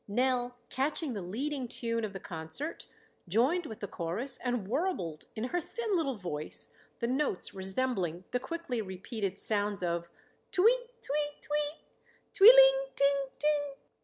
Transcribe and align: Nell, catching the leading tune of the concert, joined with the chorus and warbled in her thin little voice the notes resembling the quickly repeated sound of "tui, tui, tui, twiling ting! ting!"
Nell, 0.07 0.55
catching 0.71 1.13
the 1.13 1.21
leading 1.21 1.67
tune 1.67 2.03
of 2.03 2.11
the 2.11 2.19
concert, 2.19 2.87
joined 3.27 3.67
with 3.67 3.81
the 3.81 3.87
chorus 3.87 4.39
and 4.39 4.67
warbled 4.67 5.25
in 5.35 5.43
her 5.43 5.61
thin 5.61 5.95
little 5.95 6.15
voice 6.15 6.71
the 6.97 7.05
notes 7.07 7.53
resembling 7.53 8.23
the 8.31 8.39
quickly 8.39 8.81
repeated 8.81 9.37
sound 9.37 9.83
of 9.83 10.09
"tui, 10.51 10.71
tui, 11.01 11.39
tui, 11.41 11.83
twiling 12.33 12.87
ting! 12.95 13.15
ting!" 13.37 13.73